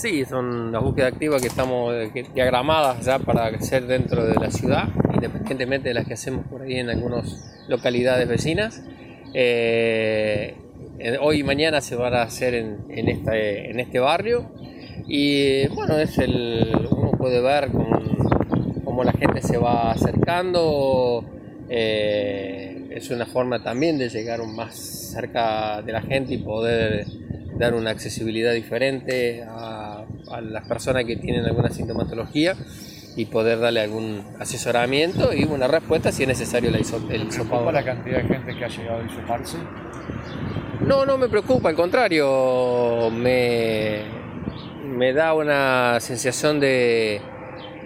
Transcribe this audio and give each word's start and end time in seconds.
Sí, 0.00 0.24
son 0.24 0.72
las 0.72 0.82
búsquedas 0.82 1.12
activas 1.12 1.42
que 1.42 1.48
estamos 1.48 1.92
eh, 1.94 2.24
diagramadas 2.34 3.04
ya 3.04 3.18
para 3.18 3.46
hacer 3.48 3.86
dentro 3.86 4.24
de 4.24 4.34
la 4.34 4.50
ciudad, 4.50 4.88
independientemente 5.12 5.88
de 5.88 5.94
las 5.94 6.06
que 6.06 6.14
hacemos 6.14 6.46
por 6.46 6.62
ahí 6.62 6.76
en 6.76 6.88
algunas 6.88 7.26
localidades 7.68 8.26
vecinas. 8.26 8.82
Eh, 9.34 10.54
hoy 11.20 11.40
y 11.40 11.42
mañana 11.42 11.82
se 11.82 11.96
van 11.96 12.14
a 12.14 12.22
hacer 12.22 12.54
en, 12.54 12.78
en, 12.88 13.08
esta- 13.10 13.36
en 13.36 13.78
este 13.78 13.98
barrio 13.98 14.46
y 15.06 15.66
bueno, 15.68 15.98
es 15.98 16.16
el, 16.18 16.72
uno 16.90 17.10
puede 17.12 17.42
ver 17.42 17.68
cómo, 17.70 18.00
cómo 18.84 19.04
la 19.04 19.12
gente 19.12 19.42
se 19.42 19.58
va 19.58 19.90
acercando. 19.92 21.24
eh, 21.68 22.86
es 22.90 23.10
una 23.10 23.26
forma 23.26 23.62
también 23.62 23.98
de 23.98 24.08
llegar 24.08 24.44
más 24.46 24.74
cerca 25.14 25.80
de 25.82 25.92
la 25.92 26.00
gente 26.02 26.34
y 26.34 26.38
poder 26.38 27.06
dar 27.56 27.74
una 27.74 27.90
accesibilidad 27.90 28.52
diferente 28.54 29.42
a, 29.46 29.89
a 30.30 30.40
las 30.40 30.66
personas 30.66 31.04
que 31.04 31.16
tienen 31.16 31.44
alguna 31.44 31.70
sintomatología 31.70 32.54
y 33.16 33.26
poder 33.26 33.58
darle 33.58 33.80
algún 33.80 34.24
asesoramiento 34.38 35.32
y 35.32 35.44
una 35.44 35.66
respuesta 35.66 36.12
si 36.12 36.22
es 36.22 36.28
necesario 36.28 36.70
la 36.70 36.78
el 36.78 36.82
hisopado. 36.84 37.30
¿Preocupa 37.32 37.72
la 37.72 37.84
cantidad 37.84 38.22
de 38.22 38.28
gente 38.28 38.56
que 38.56 38.64
ha 38.64 38.68
llegado 38.68 39.02
a 39.02 39.06
hisoparse? 39.06 39.56
No, 40.86 41.04
no 41.04 41.18
me 41.18 41.28
preocupa, 41.28 41.68
al 41.68 41.76
contrario, 41.76 43.10
me, 43.10 44.02
me 44.84 45.12
da 45.12 45.34
una 45.34 45.98
sensación 46.00 46.60
de, 46.60 47.20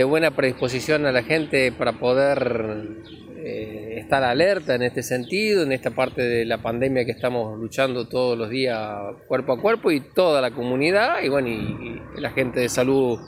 de 0.00 0.04
buena 0.04 0.30
predisposición 0.30 1.04
a 1.04 1.12
la 1.12 1.22
gente 1.22 1.72
para 1.72 1.98
poder 1.98 3.02
eh, 3.36 3.96
estar 3.98 4.24
alerta 4.24 4.74
en 4.74 4.80
este 4.80 5.02
sentido, 5.02 5.62
en 5.62 5.72
esta 5.72 5.90
parte 5.90 6.22
de 6.22 6.46
la 6.46 6.62
pandemia 6.62 7.04
que 7.04 7.10
estamos 7.10 7.58
luchando 7.58 8.08
todos 8.08 8.38
los 8.38 8.48
días 8.48 8.80
cuerpo 9.28 9.52
a 9.52 9.60
cuerpo 9.60 9.90
y 9.90 10.00
toda 10.00 10.40
la 10.40 10.52
comunidad 10.52 11.22
y 11.22 11.28
bueno, 11.28 11.48
y, 11.48 12.00
y 12.16 12.18
la 12.18 12.30
gente 12.30 12.60
de 12.60 12.70
salud 12.70 13.18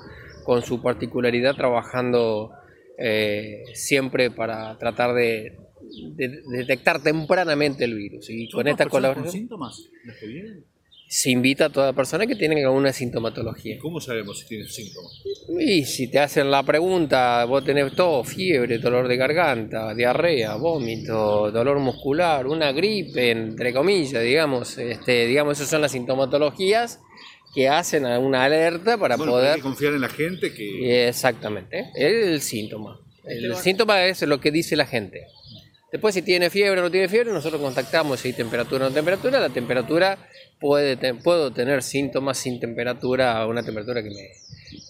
con 0.45 0.62
su 0.62 0.80
particularidad 0.80 1.54
trabajando 1.56 2.52
eh, 2.96 3.64
siempre 3.74 4.30
para 4.30 4.79
tratar 4.79 5.12
de, 5.12 5.59
de 6.14 6.40
detectar 6.57 7.02
tempranamente 7.02 7.84
el 7.84 7.96
virus 7.96 8.30
y 8.30 8.48
con 8.48 8.66
esta 8.66 8.86
colaboración 8.86 9.30
síntomas 9.30 9.90
los 10.04 10.16
que 10.16 10.26
vienen? 10.26 10.71
Se 11.13 11.30
invita 11.30 11.66
a 11.66 11.68
toda 11.68 11.93
persona 11.93 12.27
que 12.27 12.37
tiene 12.37 12.65
alguna 12.65 12.91
sintomatología. 12.91 13.77
¿Cómo 13.79 14.01
sabemos 14.01 14.38
si 14.38 14.46
tienen 14.46 14.66
síntomas? 14.66 15.13
Y 15.60 15.85
si 15.85 16.10
te 16.10 16.19
hacen 16.19 16.51
la 16.51 16.63
pregunta, 16.63 17.45
vos 17.45 17.63
tenés 17.63 17.95
tos, 17.95 18.27
fiebre, 18.27 18.79
dolor 18.79 19.07
de 19.09 19.19
garganta, 19.19 19.95
diarrea, 19.95 20.54
vómito, 20.54 21.51
dolor 21.51 21.80
muscular, 21.80 22.46
una 22.46 22.73
gripe, 22.73 23.30
entre 23.30 23.74
comillas, 23.74 24.23
digamos, 24.23 24.79
este, 24.79 25.27
digamos, 25.27 25.59
esas 25.59 25.69
son 25.69 25.82
las 25.82 25.93
sintomatologías 25.93 26.99
que 27.54 27.69
hacen 27.69 28.07
a 28.07 28.19
una 28.19 28.45
alerta 28.45 28.97
para 28.97 29.16
Bueno, 29.16 29.32
pero 29.32 29.37
hay 29.37 29.43
poder... 29.43 29.57
que 29.57 29.63
confiar 29.63 29.93
en 29.93 30.01
la 30.01 30.09
gente 30.09 30.54
que... 30.54 31.09
Exactamente, 31.09 31.91
es 31.95 32.26
el 32.26 32.41
síntoma. 32.41 32.99
El 33.24 33.54
síntoma 33.57 34.07
es 34.07 34.23
lo 34.23 34.41
que 34.41 34.51
dice 34.51 34.76
la 34.76 34.87
gente. 34.87 35.26
Después, 35.93 36.15
si 36.15 36.23
tiene 36.23 36.48
fiebre 36.51 36.80
o 36.80 36.85
no 36.85 36.90
tiene 36.90 37.07
fiebre, 37.09 37.32
nosotros 37.32 37.60
contactamos 37.60 38.18
si 38.18 38.29
hay 38.29 38.35
temperatura 38.35 38.87
o 38.87 38.88
no 38.88 38.95
temperatura. 38.95 39.38
La 39.38 39.51
temperatura 39.51 40.18
puede 40.59 40.96
te- 40.96 41.15
puedo 41.15 41.52
tener 41.52 41.82
síntomas 41.82 42.38
sin 42.38 42.59
temperatura 42.59 43.38
a 43.38 43.46
una 43.46 43.62
temperatura 43.62 44.02
que 44.02 44.09
me, 44.10 44.29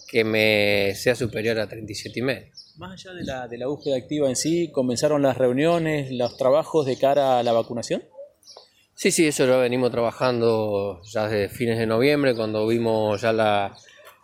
que 0.09 0.23
me 0.25 0.95
sea 0.95 1.17
superior 1.17 1.59
a 1.59 1.67
37 1.69 2.21
y 2.21 2.23
medio. 2.23 2.47
Más 2.77 2.93
allá 2.93 3.15
de 3.15 3.25
la, 3.25 3.49
de 3.49 3.59
la 3.59 3.67
búsqueda 3.67 3.97
activa 3.97 4.29
en 4.29 4.37
sí, 4.37 4.71
¿comenzaron 4.73 5.23
las 5.23 5.37
reuniones, 5.37 6.11
los 6.13 6.37
trabajos 6.37 6.87
de 6.87 6.97
cara 6.97 7.39
a 7.41 7.43
la 7.43 7.53
vacunación? 7.53 8.03
Sí, 8.95 9.11
sí, 9.11 9.27
eso 9.27 9.47
lo 9.47 9.59
venimos 9.59 9.91
trabajando 9.91 11.03
ya 11.03 11.27
desde 11.29 11.49
fines 11.55 11.79
de 11.79 11.87
noviembre, 11.87 12.37
cuando 12.37 12.65
vimos 12.69 13.21
ya 13.21 13.33
la 13.33 13.75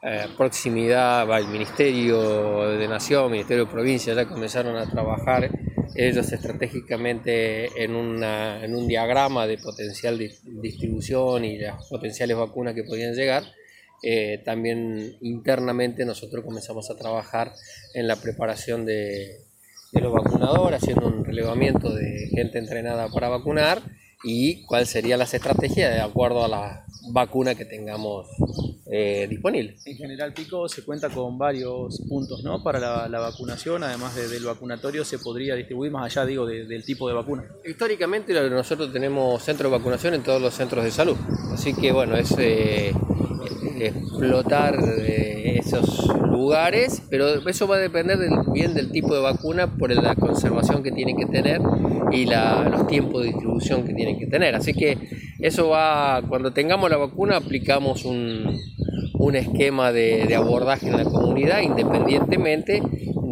eh, 0.02 0.26
proximidad, 0.36 1.26
va, 1.28 1.38
el 1.38 1.48
Ministerio 1.48 2.68
de 2.78 2.86
Nación, 2.86 3.32
Ministerio 3.32 3.64
de 3.64 3.70
Provincia, 3.72 4.14
ya 4.14 4.26
comenzaron 4.28 4.76
a 4.76 4.88
trabajar 4.88 5.50
ellos 5.98 6.30
estratégicamente 6.32 7.82
en, 7.82 7.96
una, 7.96 8.64
en 8.64 8.74
un 8.74 8.86
diagrama 8.86 9.46
de 9.46 9.58
potencial 9.58 10.16
di- 10.16 10.30
distribución 10.44 11.44
y 11.44 11.58
las 11.58 11.86
potenciales 11.88 12.36
vacunas 12.36 12.74
que 12.74 12.84
podían 12.84 13.14
llegar. 13.14 13.42
Eh, 14.02 14.40
también 14.44 15.16
internamente 15.20 16.04
nosotros 16.04 16.44
comenzamos 16.44 16.88
a 16.88 16.96
trabajar 16.96 17.52
en 17.94 18.06
la 18.06 18.14
preparación 18.16 18.86
de 18.86 19.40
los 19.92 20.12
vacunadores, 20.12 20.80
haciendo 20.80 21.08
un 21.08 21.24
relevamiento 21.24 21.92
de 21.92 22.28
gente 22.30 22.58
entrenada 22.58 23.08
para 23.08 23.28
vacunar 23.28 23.82
y 24.24 24.64
cuáles 24.66 24.88
serían 24.90 25.18
las 25.18 25.32
estrategias 25.34 25.94
de 25.94 26.00
acuerdo 26.00 26.44
a 26.44 26.48
la 26.48 26.84
vacuna 27.10 27.54
que 27.54 27.64
tengamos 27.64 28.26
eh, 28.90 29.26
disponible. 29.30 29.76
En 29.84 29.96
general, 29.96 30.32
Pico 30.32 30.68
se 30.68 30.82
cuenta 30.82 31.08
con 31.10 31.38
varios 31.38 32.00
puntos 32.08 32.42
¿no? 32.42 32.62
para 32.62 32.78
la, 32.80 33.08
la 33.08 33.18
vacunación, 33.20 33.82
además 33.84 34.14
de- 34.16 34.28
del 34.28 34.44
vacunatorio 34.44 35.04
se 35.04 35.18
podría 35.18 35.54
distribuir 35.54 35.92
más 35.92 36.04
allá 36.16 36.26
digo, 36.26 36.46
de- 36.46 36.64
del 36.66 36.84
tipo 36.84 37.06
de 37.08 37.14
vacuna. 37.14 37.44
Históricamente 37.64 38.32
nosotros 38.50 38.92
tenemos 38.92 39.42
centros 39.42 39.70
de 39.70 39.78
vacunación 39.78 40.14
en 40.14 40.22
todos 40.22 40.40
los 40.42 40.54
centros 40.54 40.84
de 40.84 40.90
salud, 40.90 41.16
así 41.52 41.74
que 41.74 41.92
bueno, 41.92 42.16
es 42.16 42.34
eh, 42.38 42.92
explotar 43.78 44.78
eh, 45.00 45.27
esos 45.56 46.06
lugares, 46.30 47.02
pero 47.10 47.48
eso 47.48 47.66
va 47.66 47.76
a 47.76 47.78
depender 47.78 48.18
del, 48.18 48.30
bien 48.52 48.74
del 48.74 48.90
tipo 48.90 49.14
de 49.14 49.20
vacuna 49.20 49.66
por 49.76 49.90
la 49.94 50.14
conservación 50.14 50.82
que 50.82 50.92
tienen 50.92 51.16
que 51.16 51.26
tener 51.26 51.60
y 52.12 52.26
la- 52.26 52.68
los 52.68 52.86
tiempos 52.86 53.22
de 53.22 53.28
distribución 53.28 53.84
que 53.84 53.94
tienen 53.94 54.18
que 54.18 54.26
tener. 54.26 54.54
Así 54.54 54.72
que 54.74 54.96
eso 55.40 55.68
va, 55.68 56.22
cuando 56.28 56.52
tengamos 56.52 56.90
la 56.90 56.96
vacuna 56.96 57.36
aplicamos 57.36 58.04
un, 58.04 58.56
un 59.14 59.36
esquema 59.36 59.92
de, 59.92 60.34
abordaje 60.34 60.88
en 60.88 60.96
la 60.96 61.04
comunidad 61.04 61.60
independientemente 61.62 62.82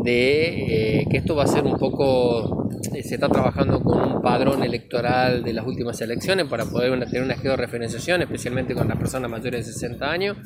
de 0.04 1.00
eh, 1.00 1.06
que 1.10 1.16
esto 1.16 1.34
va 1.34 1.44
a 1.44 1.46
ser 1.48 1.64
un 1.64 1.78
poco, 1.78 2.55
se 2.92 3.14
está 3.14 3.28
trabajando 3.28 3.80
con 3.80 4.00
un 4.16 4.22
padrón 4.22 4.62
electoral 4.62 5.42
de 5.42 5.52
las 5.52 5.66
últimas 5.66 6.00
elecciones 6.00 6.46
para 6.46 6.64
poder 6.64 6.90
una- 6.90 7.06
tener 7.06 7.22
una 7.22 7.36
georreferenciación, 7.36 8.22
especialmente 8.22 8.74
con 8.74 8.88
las 8.88 8.96
personas 8.98 9.30
mayores 9.30 9.66
de 9.66 9.72
60 9.72 10.10
años. 10.10 10.36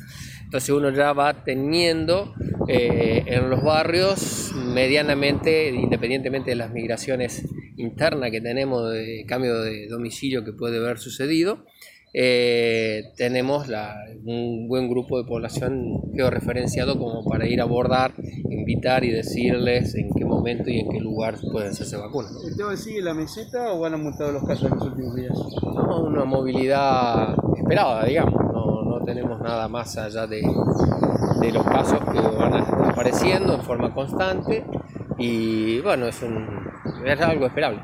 Entonces 0.43 0.69
uno 0.69 0.89
ya 0.91 1.13
va 1.13 1.43
teniendo 1.43 2.33
eh, 2.67 3.23
en 3.27 3.49
los 3.49 3.63
barrios 3.63 4.51
medianamente, 4.55 5.69
independientemente 5.69 6.51
de 6.51 6.55
las 6.55 6.71
migraciones 6.71 7.43
internas 7.77 8.31
que 8.31 8.41
tenemos 8.41 8.91
de 8.91 9.25
cambio 9.27 9.61
de 9.61 9.87
domicilio 9.87 10.43
que 10.43 10.53
puede 10.53 10.77
haber 10.77 10.99
sucedido, 10.99 11.65
eh, 12.13 13.13
tenemos 13.17 13.67
la- 13.67 13.95
un 14.25 14.67
buen 14.67 14.89
grupo 14.89 15.17
de 15.17 15.23
población 15.27 16.11
georreferenciado 16.13 16.99
como 16.99 17.23
para 17.23 17.47
ir 17.47 17.59
a 17.61 17.63
abordar, 17.63 18.11
invitar 18.49 19.03
y 19.03 19.11
decirles 19.11 19.95
en 19.95 20.09
qué 20.15 20.25
momento 20.25 20.69
y 20.69 20.79
en 20.79 20.89
qué 20.89 20.99
lugar 20.99 21.35
pueden 21.51 21.69
hacerse 21.71 21.97
vacunas. 21.97 22.31
¿El 22.45 22.55
tema 22.55 22.75
sigue 22.75 23.01
la 23.01 23.13
meseta 23.13 23.71
o 23.73 23.85
han 23.85 23.93
aumentado 23.93 24.31
los 24.33 24.43
casos 24.43 24.65
en 24.71 24.77
los 24.77 24.87
últimos 24.87 25.15
días? 25.15 25.33
No, 25.63 26.01
una 26.03 26.25
movilidad 26.25 27.33
esperada, 27.57 28.05
digamos. 28.05 28.33
No, 28.53 28.83
no 28.83 29.05
tenemos 29.05 29.39
nada 29.41 29.67
más 29.67 29.97
allá 29.97 30.27
de, 30.27 30.41
de 31.41 31.51
los 31.51 31.63
casos 31.63 31.99
que 32.11 32.19
van 32.37 32.53
a 32.53 32.59
estar 32.59 32.83
apareciendo 32.91 33.55
en 33.55 33.61
forma 33.61 33.93
constante 33.93 34.63
y 35.17 35.79
bueno, 35.81 36.07
es, 36.07 36.21
un, 36.21 36.47
es 37.05 37.21
algo 37.21 37.45
esperable. 37.47 37.79